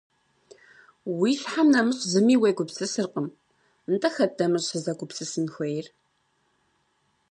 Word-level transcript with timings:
-Уи 1.15 1.31
щхьэм 1.39 1.67
нэмыщӏ 1.73 2.03
зыми 2.11 2.35
уегупсысыркъым.– 2.41 3.27
Нтӏэ 3.93 4.09
хэт 4.15 4.31
нэмыщӏ 4.39 4.67
сызэгупсысын 4.69 5.45
хуейр? 5.53 5.87